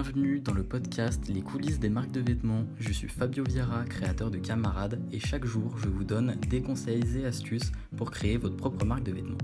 [0.00, 2.64] Bienvenue dans le podcast Les coulisses des marques de vêtements.
[2.78, 7.18] Je suis Fabio Viera, créateur de Camarade, et chaque jour je vous donne des conseils
[7.18, 9.38] et astuces pour créer votre propre marque de vêtements.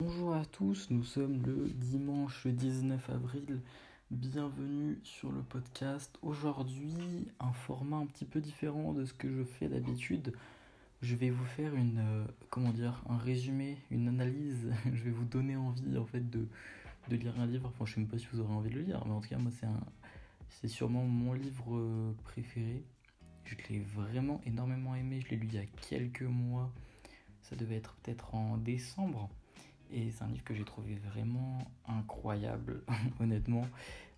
[0.00, 3.60] Bonjour à tous, nous sommes le dimanche 19 avril.
[4.10, 6.16] Bienvenue sur le podcast.
[6.22, 10.32] Aujourd'hui, un format un petit peu différent de ce que je fais d'habitude.
[11.02, 14.66] Je vais vous faire une euh, comment dire, un résumé, une analyse.
[14.94, 16.48] je vais vous donner envie en fait de
[17.08, 17.68] de lire un livre.
[17.68, 19.28] Enfin, je sais même pas si vous aurez envie de le lire, mais en tout
[19.28, 19.80] cas, moi, c'est un,
[20.48, 22.82] c'est sûrement mon livre euh, préféré.
[23.44, 25.20] Je l'ai vraiment énormément aimé.
[25.20, 26.72] Je l'ai lu il y a quelques mois.
[27.42, 29.28] Ça devait être peut-être en décembre.
[29.92, 32.82] Et c'est un livre que j'ai trouvé vraiment incroyable,
[33.20, 33.66] honnêtement.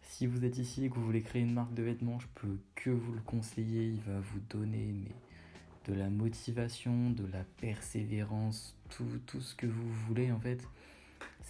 [0.02, 2.58] Si vous êtes ici et que vous voulez créer une marque de vêtements, je peux
[2.76, 3.88] que vous le conseiller.
[3.88, 4.94] Il va vous donner
[5.86, 10.66] de la motivation, de la persévérance, tout, tout ce que vous voulez en fait.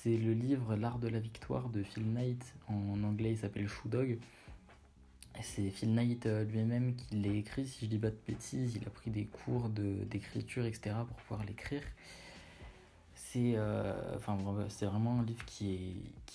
[0.06, 2.54] C'est le livre L'art de la victoire de Phil Knight.
[2.68, 4.20] En anglais, il s'appelle Shoe Dog.
[5.42, 8.76] C'est Phil Knight euh, lui-même qui l'a écrit, si je dis pas de bêtises.
[8.76, 10.94] Il a pris des cours d'écriture, etc.
[11.08, 11.82] pour pouvoir l'écrire.
[13.16, 15.74] C'est euh, enfin, vraiment un livre qui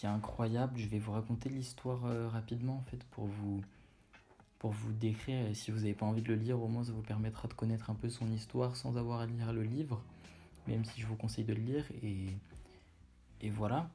[0.04, 0.78] est, incroyable.
[0.78, 3.62] Je vais vous raconter l'histoire euh, rapidement en fait pour vous,
[4.60, 5.56] pour vous décrire.
[5.56, 7.90] Si vous n'avez pas envie de le lire, au moins ça vous permettra de connaître
[7.90, 10.04] un peu son histoire sans avoir à lire le livre.
[10.68, 11.86] Même si je vous conseille de le lire.
[12.04, 12.26] Et
[13.42, 13.90] et voilà.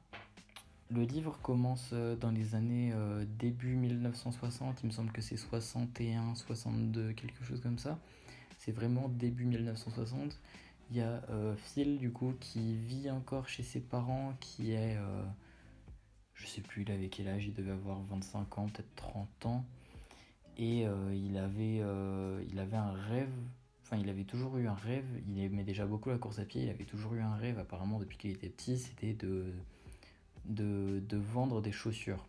[0.89, 5.35] Le livre commence euh, dans les années euh, début 1960, il me semble que c'est
[5.35, 7.99] 61, 62, quelque chose comme ça.
[8.57, 10.39] C'est vraiment début 1960.
[10.89, 14.97] Il y a euh, Phil, du coup, qui vit encore chez ses parents, qui est.
[16.33, 19.65] je sais plus, il avait quel âge, il devait avoir 25 ans, peut-être 30 ans.
[20.57, 23.29] Et il avait un rêve
[23.89, 26.63] Enfin, il avait toujours eu un rêve, il aimait déjà beaucoup la course à pied,
[26.63, 29.53] il avait toujours eu un rêve, apparemment, depuis qu'il était petit, c'était de,
[31.13, 32.27] vendre des chaussures.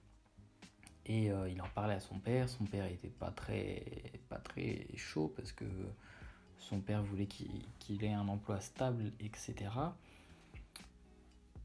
[1.06, 3.83] Et euh, il en parlait à son père, son père était pas très,
[4.28, 5.65] pas très chaud parce que
[6.61, 9.56] son père voulait qu'il ait un emploi stable, etc.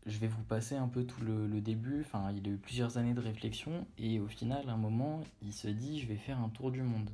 [0.07, 2.97] Je vais vous passer un peu tout le, le, début, enfin il a eu plusieurs
[2.97, 6.39] années de réflexion et au final, à un moment, il se dit je vais faire
[6.39, 7.11] un tour du monde.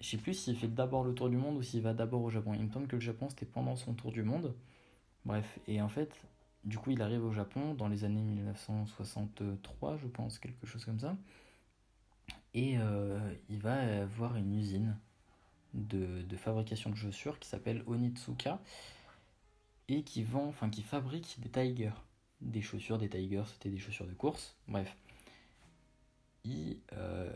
[0.00, 2.30] Je sais plus s'il fait d'abord le tour du monde ou s'il va d'abord au
[2.30, 2.54] Japon.
[2.54, 4.54] Il me semble que le Japon c'était pendant son tour du monde.
[5.24, 6.10] Bref, et en fait,
[6.64, 10.98] du coup, il arrive au Japon dans les années 1963, je pense, quelque chose comme
[10.98, 11.16] ça.
[12.54, 13.18] Et euh,
[13.48, 14.96] il va voir une usine
[15.74, 18.60] de, fabrication de chaussures qui s'appelle Onitsuka
[19.88, 21.92] et qui vend, enfin qui fabrique des Tigers.
[22.40, 24.56] Des chaussures, des Tigers, c'était des chaussures de course.
[24.66, 24.96] Bref.
[26.44, 27.30] Il, euh,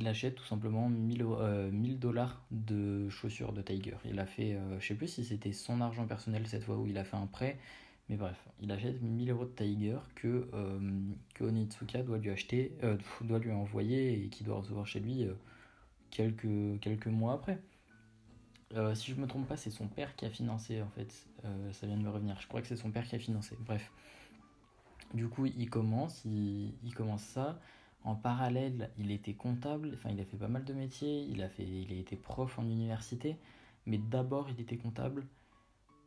[0.00, 3.96] il achète tout simplement 1000 euh, dollars de chaussures de Tiger.
[4.06, 6.86] Il a fait, euh, je sais plus si c'était son argent personnel cette fois où
[6.86, 7.58] il a fait un prêt,
[8.08, 10.80] mais bref, il achète 1000 euros de Tiger que, euh,
[11.34, 12.76] que Onitsuka doit lui acheter,
[13.20, 15.26] doit lui envoyer et qui doit recevoir chez lui
[16.10, 17.60] quelques, mois après.
[18.94, 21.12] si je me trompe pas, c'est son père qui a financé en fait.
[21.72, 22.40] ça vient de me revenir.
[22.40, 23.54] Je crois que c'est son père qui a financé.
[23.60, 23.92] Bref.
[25.12, 27.60] Du coup, il commence, il commence ça.
[28.02, 31.48] En parallèle, il était comptable, enfin il a fait pas mal de métiers, il a,
[31.48, 33.36] été prof en université,
[33.84, 35.26] mais d'abord il était comptable,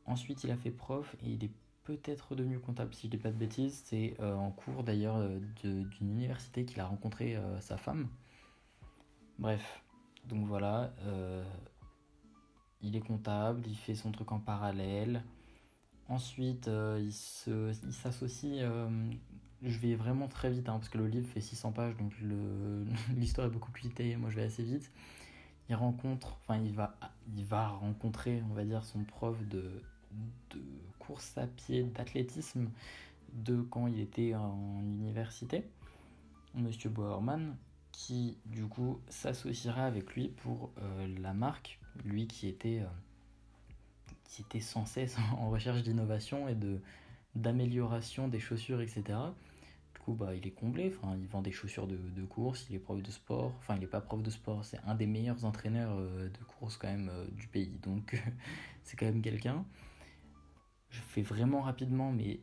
[0.07, 1.51] ensuite il a fait prof et il est
[1.83, 5.39] peut-être devenu comptable si je dis pas de bêtises, c'est euh, en cours d'ailleurs euh,
[5.61, 8.07] d'une université qu'il a rencontré euh, sa femme.
[9.37, 9.83] Bref,
[10.27, 10.93] donc voilà,
[12.81, 15.23] il est comptable, il fait son truc en parallèle,
[16.09, 18.61] Ensuite, il s'associe
[19.63, 22.13] je vais vraiment très vite, hein, parce que le livre fait 600 pages, donc
[23.15, 24.91] l'histoire est beaucoup plus détaillée, moi je vais assez vite.
[25.69, 26.97] Il rencontre, enfin il va,
[27.35, 29.81] il va rencontrer, on va dire, son prof de,
[30.51, 30.61] de
[30.99, 32.69] course à pied, d'athlétisme,
[33.31, 35.63] de quand il était en université,
[36.53, 37.55] Monsieur Boerman,
[37.91, 44.41] qui du coup s'associera avec lui pour euh, la marque, lui qui était, euh, qui
[44.41, 46.81] était sans cesse en recherche d'innovation et de
[47.35, 49.17] d'amélioration des chaussures, etc
[49.99, 50.93] coup, bah, il est comblé.
[50.95, 53.53] Enfin, il vend des chaussures de, course, il est prof de sport.
[53.59, 56.77] Enfin, il n'est pas prof de sport, c'est un des meilleurs entraîneurs euh, de course
[56.77, 57.79] quand même euh, du pays.
[57.81, 58.21] Donc,
[58.83, 59.65] c'est quand même quelqu'un.
[60.89, 62.39] Je fais vraiment rapidement, mais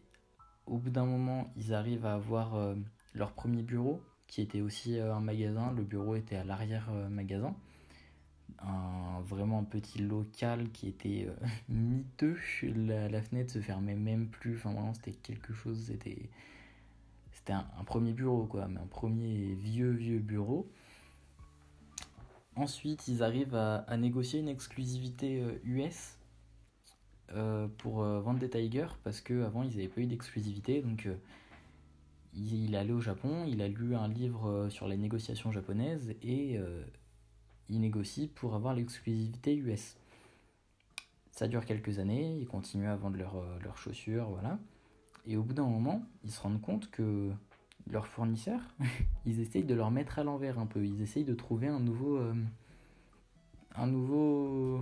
[0.67, 2.75] au bout d'un moment, ils arrivent à avoir euh,
[3.15, 5.73] leur premier bureau, qui était aussi un magasin.
[5.73, 7.55] Le bureau était à l'arrière-magasin.
[8.61, 11.29] Un vraiment petit local qui était
[11.69, 12.37] miteux.
[12.63, 14.57] La, la, fenêtre se fermait même plus.
[14.57, 15.87] Enfin, vraiment, c'était quelque chose.
[15.87, 16.31] C'était
[17.41, 20.71] c'était un, premier bureau, quoi, mais un premier vieux, vieux bureau.
[22.55, 26.19] Ensuite, ils arrivent à, négocier une exclusivité US
[27.33, 30.83] euh, euh, pour euh, vendre des Tigers parce qu'avant ils n'avaient pas eu d'exclusivité.
[30.83, 31.09] Donc
[32.35, 36.61] il est allé au Japon, il a lu un livre sur les négociations japonaises et
[37.71, 39.97] il négocie pour avoir l'exclusivité US.
[41.31, 44.59] Ça dure quelques années, ils continuent à vendre leurs chaussures, voilà.
[45.27, 47.31] Et au bout d'un moment, ils se rendent compte que
[47.91, 48.61] leurs fournisseurs,
[49.27, 50.85] ils essayent de leur mettre à l'envers un peu.
[50.85, 52.35] Ils essayent de trouver un nouveau, euh,
[53.75, 54.81] un nouveau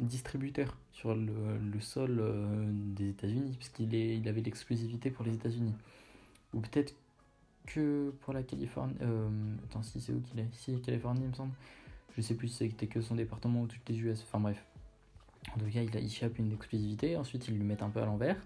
[0.00, 5.74] distributeur sur le, sol euh, des États-Unis, puisqu'il il avait l'exclusivité pour les États-Unis.
[6.54, 6.94] Ou peut-être
[7.66, 8.94] que pour la Californie.
[9.02, 9.28] Euh,
[9.64, 10.48] attends, si c'est où qu'il est?
[10.52, 11.52] Si, Californie, il me semble.
[12.16, 14.22] Je sais plus si c'était que son département ou toutes les US.
[14.22, 14.64] Enfin bref.
[15.54, 17.16] En tout cas, il, il une exclusivité.
[17.16, 18.36] Ensuite, ils lui mettent un peu à l'envers.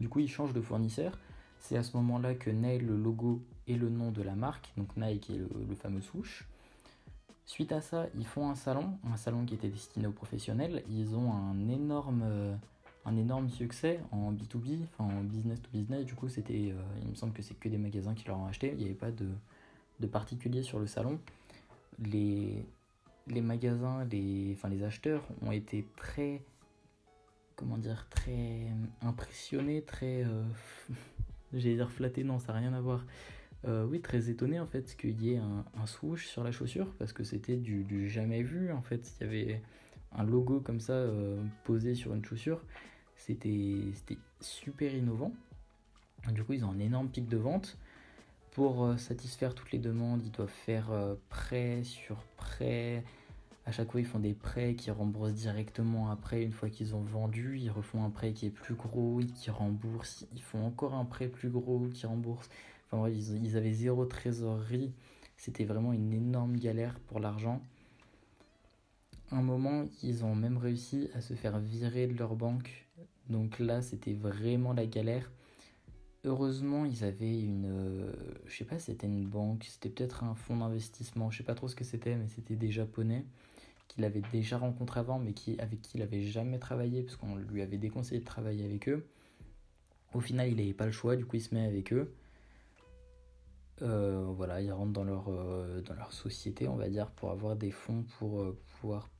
[0.00, 1.18] Du coup, il change de fournisseur.
[1.60, 4.96] C'est à ce moment-là que naît le logo et le nom de la marque, donc
[4.96, 6.46] Nike est le, fameux swoosh.
[7.46, 10.82] Suite à ça, ils font un salon, un salon qui était destiné aux professionnels.
[10.88, 12.54] Ils ont un énorme, euh,
[13.04, 16.04] un énorme succès en B2B, enfin en business to business.
[16.04, 18.46] Du coup, c'était, euh, il me semble que c'est que des magasins qui leur ont
[18.46, 18.72] acheté.
[18.72, 19.28] Il n'y avait pas de,
[20.00, 21.18] de particulier sur le salon.
[21.98, 22.64] Les,
[23.28, 26.42] les magasins, les, enfin les acheteurs ont été très
[27.56, 28.68] comment dire, très
[29.02, 30.24] impressionné, très.
[30.24, 30.44] Euh,
[31.52, 33.04] j'allais dire flatté, non, ça n'a rien à voir.
[33.64, 37.12] Euh, oui, très étonné en fait qu'il y ait un, swoosh sur la chaussure parce
[37.12, 39.10] que c'était du, jamais vu en fait.
[39.18, 39.62] Il y avait
[40.12, 42.62] un logo comme ça euh, posé sur une chaussure.
[43.16, 43.80] C'était
[44.40, 45.32] super innovant.
[46.32, 47.78] Du coup, ils ont un énorme pic de vente.
[48.52, 50.90] Pour satisfaire toutes les demandes, ils doivent faire
[51.28, 53.04] prêt sur prêt,
[53.66, 56.40] à chaque fois, ils font des prêts qui remboursent directement après.
[56.44, 60.24] Une fois qu'ils ont vendu, ils refont un prêt qui est plus gros, qui rembourse.
[60.32, 62.48] Ils font encore un prêt plus gros qui rembourse.
[62.86, 64.92] Enfin ils, avaient zéro trésorerie.
[65.36, 67.60] C'était vraiment une énorme galère pour l'argent.
[69.32, 72.86] Un moment, ils ont même réussi à se faire virer de leur banque.
[73.28, 75.32] Donc là, c'était vraiment la galère.
[76.24, 77.66] Heureusement, ils avaient une.
[77.66, 78.12] Euh,
[78.46, 81.68] je sais pas, c'était une banque, c'était peut-être un fonds d'investissement, je sais pas trop
[81.68, 83.24] ce que c'était, mais c'était des japonais
[83.88, 87.62] qu'il avait déjà rencontré avant, mais avec qui il avait jamais travaillé, parce qu'on lui
[87.62, 89.06] avait déconseillé de travailler avec eux.
[90.14, 92.14] Au final, il n'avait pas le choix, du coup, il se met avec eux.
[93.82, 97.56] Euh, voilà, il rentre dans leur, euh, dans leur société, on va dire, pour avoir
[97.56, 99.10] des fonds pour pouvoir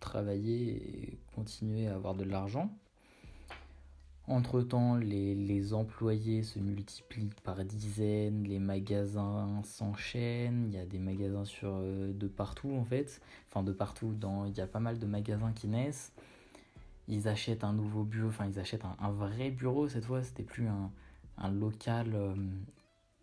[0.00, 2.70] travailler et continuer à avoir de l'argent.
[4.28, 11.44] Entre-temps, les, employés se multiplient par dizaines, les magasins s'enchaînent, il y a des magasins
[11.44, 14.14] sur, euh, de partout en fait, enfin de partout,
[14.46, 16.12] il y a pas mal de magasins qui naissent.
[17.08, 20.68] Ils achètent un nouveau bureau, enfin ils achètent un, vrai bureau cette fois, c'était plus
[20.68, 22.34] un, local, euh,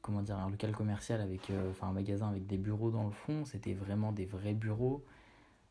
[0.01, 3.11] comment dire, un local commercial avec, euh, enfin un magasin avec des bureaux dans le
[3.11, 5.05] fond, c'était vraiment des vrais bureaux.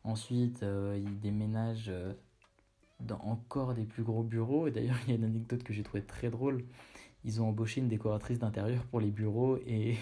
[0.04, 0.64] Ensuite,
[0.96, 1.92] ils déménagent
[3.00, 4.66] dans encore des plus gros bureaux.
[4.66, 6.64] Et d'ailleurs, il y a une anecdote que j'ai trouvée très drôle.
[7.24, 9.96] Ils ont embauché une décoratrice d'intérieur pour les bureaux et,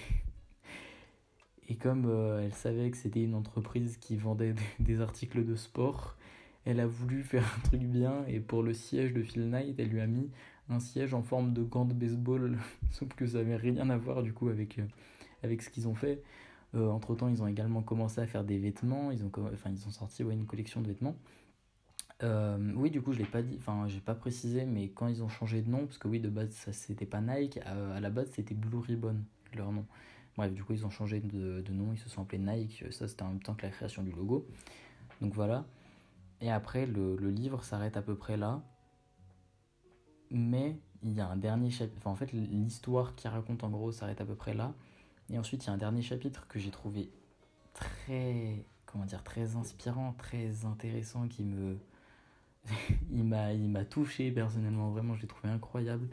[1.69, 6.17] et comme euh, elle savait que c'était une entreprise qui vendait des articles de sport,
[6.65, 9.89] elle a voulu faire un truc bien et pour le siège de Phil Knight, elle
[9.89, 10.31] lui a mis
[10.69, 12.59] un siège en forme de gant de baseball,
[12.91, 14.87] sauf que ça n'avait rien à voir du coup avec, euh,
[15.43, 16.23] avec ce qu'ils ont fait.
[16.75, 19.87] Euh, entre temps, ils ont également commencé à faire des vêtements, ils ont, enfin, ils
[19.87, 21.17] ont sorti une collection de vêtements.
[22.23, 25.23] Euh, oui, du coup, je l'ai pas dit, enfin, j'ai pas précisé, mais quand ils
[25.23, 28.11] ont changé de nom, parce que oui, de base, ça c'était pas Nike, à, la
[28.11, 29.17] base, c'était Blue Ribbon,
[29.55, 29.85] leur nom.
[30.37, 33.23] Bref, du coup, ils ont changé de, nom, ils se sont appelés Nike, ça c'était
[33.23, 34.47] en même temps que la création du logo.
[35.21, 35.65] Donc voilà.
[36.41, 38.63] Et après, le, livre s'arrête à peu près là.
[40.31, 43.93] Mais il y a un dernier chapitre, enfin, en fait, l'histoire qui raconte en gros
[43.93, 44.75] s'arrête à peu près là.
[45.31, 47.11] Et ensuite, il y a un dernier chapitre que j'ai trouvé
[47.75, 51.79] très, comment dire, très inspirant, très intéressant, qui me
[53.13, 56.09] il m'a il m'a touché personnellement vraiment je l'ai trouvé incroyable.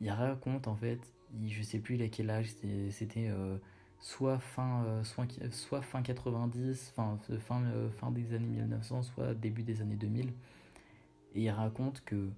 [0.00, 1.00] Il raconte en fait
[1.46, 2.48] je sais plus il a quel âge
[2.90, 3.56] c'était euh,
[4.00, 5.04] soit fin euh,
[5.50, 10.32] soit, fin 90 fin euh, fin des années 1900 soit début des années 2000
[11.34, 12.28] et il raconte que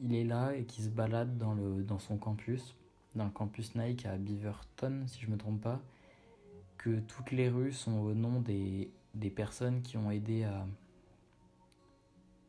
[0.00, 2.74] il est là et qu'il se balade dans le dans son campus
[3.14, 5.80] dans le campus Nike à Beaverton si je me trompe pas
[6.78, 10.66] que toutes les rues sont au nom des, des personnes qui ont aidé à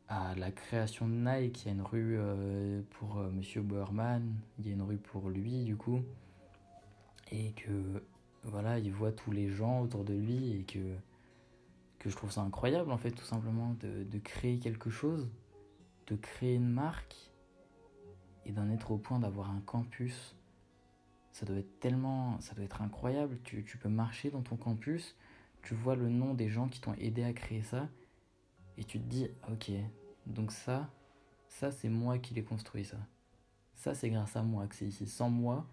[0.08, 4.34] à la création de Nike, il y a une rue euh, pour euh, Monsieur Boerman,
[4.58, 6.00] il y a une rue pour lui du coup,
[7.32, 8.04] et que
[8.44, 10.78] voilà, il voit tous les gens autour de lui et que,
[11.98, 15.28] que je trouve ça incroyable en fait tout simplement de, de créer quelque chose,
[16.06, 17.16] de créer une marque
[18.44, 20.36] et d'en être au point d'avoir un campus.
[21.32, 23.38] Ça doit être tellement, ça doit être incroyable.
[23.42, 25.16] Tu, tu peux marcher dans ton campus,
[25.62, 27.88] tu vois le nom des gens qui t'ont aidé à créer ça
[28.78, 29.70] et tu te dis, ok,
[30.26, 30.90] donc ça,
[31.48, 32.98] ça c'est moi qui l'ai construit ça.
[33.74, 35.06] Ça c'est grâce à moi que c'est ici.
[35.06, 35.66] Sans moi,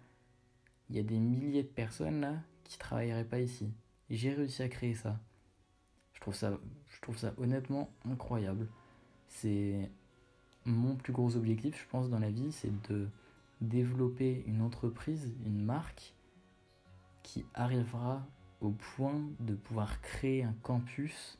[0.88, 3.72] il y a des milliers de personnes là qui travailleraient pas ici.
[4.10, 5.18] J'ai réussi à créer ça.
[6.12, 6.58] Je trouve ça,
[6.88, 8.68] je trouve ça honnêtement incroyable.
[9.28, 9.90] C'est
[10.64, 13.08] mon plus gros objectif, je pense, dans la vie, c'est de
[13.60, 16.14] développer une entreprise, une marque
[17.22, 18.26] qui arrivera
[18.60, 21.38] au point de pouvoir créer un campus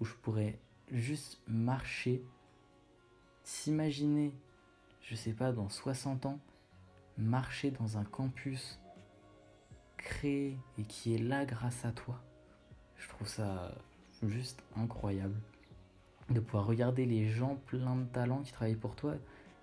[0.00, 0.58] où je pourrais
[0.90, 2.22] juste marcher,
[3.44, 4.32] s'imaginer,
[5.02, 6.38] je sais pas, dans 60 ans,
[7.16, 8.80] marcher dans un campus
[9.96, 12.20] créé et qui est là grâce à toi.
[12.96, 13.74] Je trouve ça
[14.22, 15.40] juste incroyable
[16.30, 19.14] de pouvoir regarder les gens pleins de talents qui travaillent pour toi,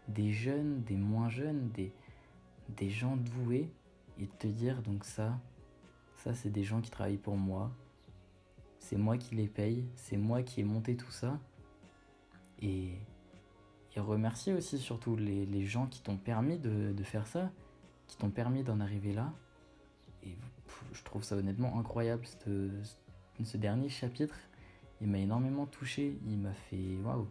[0.07, 1.91] des jeunes, des moins jeunes, des,
[2.69, 3.69] des gens doués,
[4.19, 5.39] et de te dire donc ça,
[6.17, 7.71] ça c'est des gens qui travaillent pour moi,
[8.87, 11.37] c'est moi qui les paye, c'est moi qui ai monté tout ça,
[12.61, 12.93] et,
[13.95, 17.51] et remercier aussi surtout les, gens qui t'ont permis de, faire ça,
[18.07, 19.33] qui t'ont permis d'en arriver là,
[20.23, 20.35] et
[20.93, 24.35] je trouve ça honnêtement incroyable ce, dernier chapitre
[25.01, 27.27] il m'a énormément touché, il m'a fait waouh.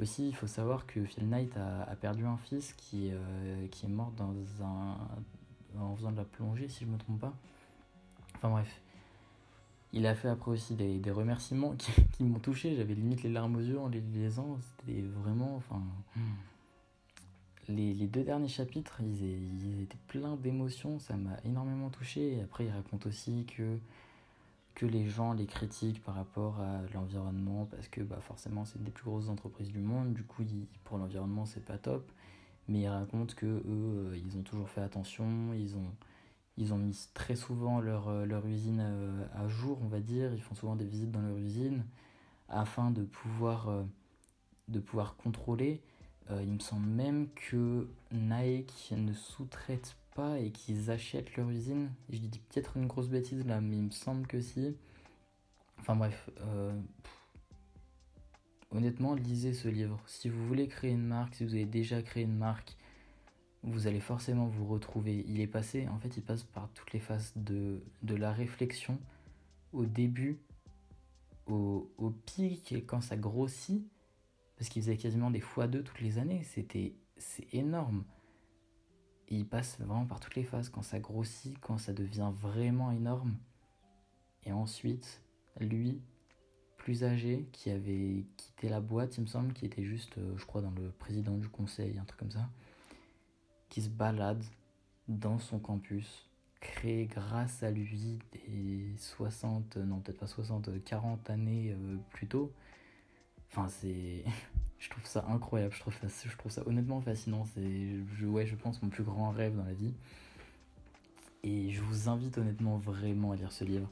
[0.00, 4.12] Aussi, il faut savoir que Phil Knight a, perdu un fils qui, euh, est mort
[4.12, 4.34] dans
[5.78, 7.34] en faisant de la plongée, si je me trompe pas.
[8.34, 8.80] Enfin bref.
[9.92, 11.74] Il a fait après aussi des, remerciements
[12.12, 12.76] qui, m'ont touché.
[12.76, 14.58] J'avais limite les larmes aux yeux en les lisant.
[14.60, 15.56] C'était vraiment.
[15.56, 15.82] Enfin.
[17.68, 20.98] Les, deux derniers chapitres, ils, étaient pleins d'émotions.
[20.98, 22.40] Ça m'a énormément touché.
[22.42, 23.78] Après, il raconte aussi que
[24.86, 28.90] les gens les critiquent par rapport à l'environnement parce que bah, forcément c'est une des
[28.90, 30.44] plus grosses entreprises du monde, du coup
[30.84, 32.10] pour l'environnement c'est pas top.
[32.68, 35.90] Mais ils racontent que eux euh, ils ont toujours fait attention, ils ont,
[36.58, 40.34] ils ont mis très souvent leur, euh, leur usine euh, à jour, on va dire,
[40.34, 41.84] ils font souvent des visites dans leur usine
[42.50, 43.84] afin de pouvoir,
[44.68, 45.82] de pouvoir contrôler.
[46.30, 49.96] il me semble même que Nike ne sous-traite
[50.40, 51.90] et qu'ils achètent leur usine.
[52.10, 54.76] Je dis peut-être une grosse bêtise là, mais il me semble que si.
[55.80, 56.72] Enfin bref, euh,
[58.72, 60.00] honnêtement, lisez ce livre.
[60.06, 62.76] Si vous voulez créer une marque, si vous avez déjà créé une marque,
[63.62, 65.24] vous allez forcément vous retrouver.
[65.26, 68.98] Il est passé, en fait, il passe par toutes les phases de, de la réflexion,
[69.72, 70.38] au début,
[71.46, 71.88] au,
[72.26, 73.82] pic, et quand ça grossit,
[74.56, 76.94] parce qu'il faisait quasiment des fois deux toutes les années, c'était
[77.52, 78.04] énorme
[79.30, 83.36] il passe vraiment par toutes les phases, quand ça grossit, quand ça devient vraiment énorme.
[84.44, 85.22] Et ensuite,
[85.60, 86.00] lui,
[86.76, 90.46] plus âgé, qui avait quitté la boîte, il me semble, qui était juste, euh, je
[90.46, 92.48] crois, dans le président du conseil, un truc comme ça,
[93.68, 94.42] qui se balade
[95.08, 96.26] dans son campus,
[96.60, 102.52] créé grâce à lui des 60, non peut-être pas 60, 40 années euh, plus tôt.
[103.50, 104.24] Enfin, c'est.
[104.78, 107.44] Je trouve ça incroyable, je trouve ça, je honnêtement fascinant.
[107.52, 109.92] C'est, je, ouais, je pense, mon plus grand rêve dans la vie.
[111.42, 113.90] Et je vous invite honnêtement vraiment à lire ce livre,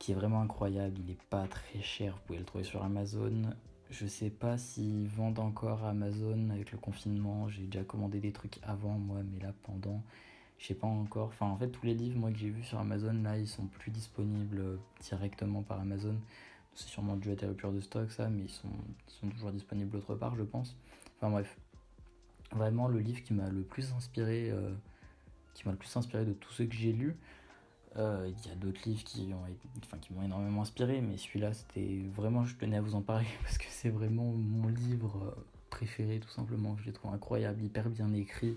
[0.00, 0.96] qui est vraiment incroyable.
[0.98, 3.54] Il n'est pas très cher, vous pouvez le trouver sur Amazon.
[3.90, 7.48] Je sais pas s'ils vendent encore Amazon avec le confinement.
[7.48, 10.02] J'ai déjà commandé des trucs avant moi, mais là pendant,
[10.58, 11.28] je sais pas encore.
[11.28, 13.66] Enfin, en fait, tous les livres moi que j'ai vus sur Amazon là, ils sont
[13.66, 16.16] plus disponibles directement par Amazon.
[16.74, 18.68] C'est sûrement dû à des ruptures de stock, ça, mais ils sont,
[19.08, 20.76] sont toujours disponibles autre part, je pense.
[21.16, 21.58] Enfin bref,
[22.52, 24.70] vraiment le livre qui m'a le plus inspiré, euh,
[25.54, 27.16] qui m'a le plus inspiré de tous ceux que j'ai lus.
[27.96, 32.54] Euh, il y a d'autres livres qui m'ont énormément inspiré, mais celui-là, c'était vraiment, je
[32.56, 36.76] tenais à vous en parler parce que c'est vraiment mon livre euh, préféré, tout simplement.
[36.78, 38.56] Je l'ai trouvé incroyable, hyper bien écrit.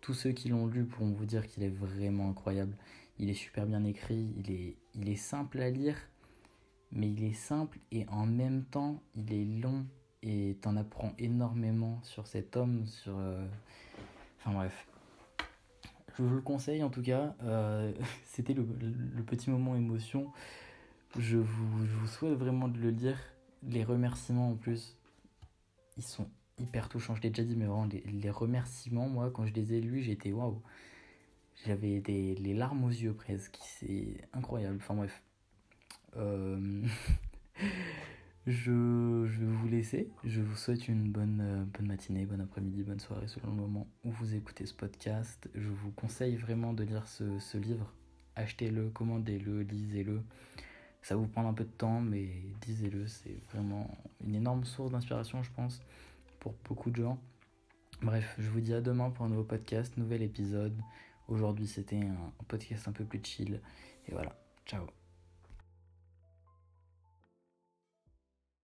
[0.00, 2.76] Tous ceux qui l'ont lu pourront vous dire qu'il est vraiment incroyable.
[3.18, 5.96] Il est super bien écrit, il est, il est simple à lire
[6.92, 9.84] mais il est simple et en même temps il est long
[10.22, 13.16] et t'en apprends énormément sur cet homme, sur...
[13.16, 13.46] Euh,
[14.40, 14.86] enfin bref.
[16.18, 17.92] Je vous le conseille en tout cas, euh,
[18.24, 18.64] c'était le,
[19.24, 20.32] petit moment émotion.
[21.16, 23.18] Je vous, souhaite vraiment de le lire.
[23.62, 24.96] Les remerciements en plus,
[25.96, 27.14] ils sont hyper touchants.
[27.14, 30.02] Je l'ai déjà dit, mais vraiment, les, les, remerciements, moi, quand je les ai lus,
[30.02, 30.60] j'étais waouh.
[31.66, 33.56] J'avais des les larmes aux yeux presque.
[33.62, 34.78] C'est incroyable.
[34.80, 35.22] Enfin bref.
[36.16, 36.82] Euh,
[38.48, 40.08] je, vais vous laisser.
[40.24, 43.86] Je vous souhaite une bonne, euh, bonne matinée, bon après-midi, bonne soirée selon le moment
[44.04, 45.48] où vous écoutez ce podcast.
[45.54, 47.92] Je vous conseille vraiment de lire ce, livre.
[48.36, 50.22] Achetez-le, commandez-le, lisez-le.
[51.02, 52.28] Ça vous prend un peu de temps, mais
[52.66, 53.06] lisez-le.
[53.06, 53.90] C'est vraiment
[54.24, 55.82] une énorme source d'inspiration, je pense,
[56.40, 57.18] pour beaucoup de gens.
[58.00, 60.80] Bref, je vous dis à demain pour un nouveau podcast, nouvel épisode.
[61.26, 63.60] Aujourd'hui, c'était un podcast un peu plus chill.
[64.06, 64.86] Et voilà, ciao